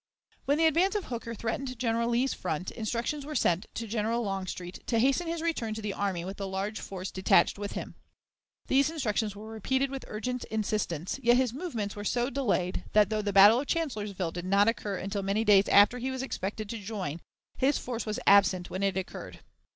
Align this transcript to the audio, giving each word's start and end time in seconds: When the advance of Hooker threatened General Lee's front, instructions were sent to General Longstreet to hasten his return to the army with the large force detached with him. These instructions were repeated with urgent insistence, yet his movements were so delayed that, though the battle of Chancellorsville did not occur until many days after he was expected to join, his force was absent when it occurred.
When 0.45 0.57
the 0.57 0.65
advance 0.65 0.95
of 0.95 1.03
Hooker 1.05 1.35
threatened 1.35 1.77
General 1.77 2.09
Lee's 2.09 2.33
front, 2.33 2.71
instructions 2.71 3.23
were 3.23 3.35
sent 3.35 3.67
to 3.75 3.85
General 3.85 4.23
Longstreet 4.23 4.79
to 4.87 4.97
hasten 4.97 5.27
his 5.27 5.43
return 5.43 5.75
to 5.75 5.81
the 5.83 5.93
army 5.93 6.25
with 6.25 6.37
the 6.37 6.47
large 6.47 6.79
force 6.79 7.11
detached 7.11 7.59
with 7.59 7.73
him. 7.73 7.93
These 8.65 8.89
instructions 8.89 9.35
were 9.35 9.47
repeated 9.51 9.91
with 9.91 10.05
urgent 10.07 10.43
insistence, 10.45 11.19
yet 11.21 11.37
his 11.37 11.53
movements 11.53 11.95
were 11.95 12.03
so 12.03 12.31
delayed 12.31 12.83
that, 12.93 13.11
though 13.11 13.21
the 13.21 13.31
battle 13.31 13.59
of 13.59 13.67
Chancellorsville 13.67 14.31
did 14.31 14.45
not 14.45 14.67
occur 14.67 14.97
until 14.97 15.21
many 15.21 15.43
days 15.43 15.69
after 15.69 15.99
he 15.99 16.09
was 16.09 16.23
expected 16.23 16.67
to 16.69 16.79
join, 16.79 17.21
his 17.57 17.77
force 17.77 18.03
was 18.07 18.19
absent 18.25 18.71
when 18.71 18.81
it 18.81 18.97
occurred. 18.97 19.41